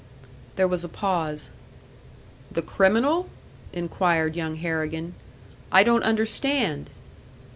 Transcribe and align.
There 0.55 0.67
was 0.67 0.83
a 0.83 0.89
pause. 0.89 1.51
"The 2.51 2.63
criminal?" 2.63 3.29
inquired 3.71 4.35
young 4.35 4.55
Harrigan. 4.55 5.13
"I 5.71 5.83
don't 5.83 6.01
understand!" 6.03 6.89